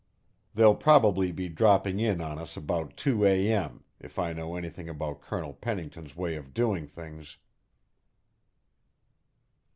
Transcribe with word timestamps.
They'll 0.55 0.73
probably 0.73 1.31
be 1.31 1.47
dropping 1.47 1.99
in 1.99 2.21
on 2.21 2.39
us 2.39 2.57
about 2.57 2.97
two 2.97 3.23
a.m., 3.23 3.83
if 3.99 4.17
I 4.17 4.33
know 4.33 4.55
anything 4.55 4.89
about 4.89 5.21
Colonel 5.21 5.53
Pennington's 5.53 6.15
way 6.15 6.35
of 6.35 6.55
doing 6.55 6.87
things." 6.87 7.37